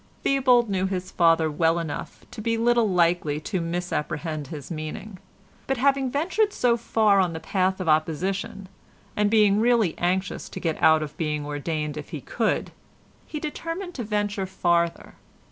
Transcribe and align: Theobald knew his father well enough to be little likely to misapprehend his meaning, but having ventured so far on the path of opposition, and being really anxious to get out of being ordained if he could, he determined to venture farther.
Theobald 0.23 0.67
knew 0.67 0.87
his 0.87 1.11
father 1.11 1.51
well 1.51 1.77
enough 1.77 2.25
to 2.31 2.41
be 2.41 2.57
little 2.57 2.89
likely 2.89 3.39
to 3.41 3.61
misapprehend 3.61 4.47
his 4.47 4.71
meaning, 4.71 5.19
but 5.67 5.77
having 5.77 6.09
ventured 6.09 6.53
so 6.53 6.75
far 6.75 7.19
on 7.19 7.33
the 7.33 7.39
path 7.39 7.79
of 7.79 7.87
opposition, 7.87 8.67
and 9.15 9.29
being 9.29 9.59
really 9.59 9.95
anxious 9.99 10.49
to 10.49 10.59
get 10.59 10.81
out 10.81 11.03
of 11.03 11.15
being 11.17 11.45
ordained 11.45 11.97
if 11.97 12.09
he 12.09 12.19
could, 12.19 12.71
he 13.27 13.39
determined 13.39 13.93
to 13.93 14.03
venture 14.03 14.47
farther. 14.47 15.13